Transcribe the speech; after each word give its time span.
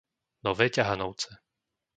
Nové 0.45 0.67
Ťahanovce 0.75 1.29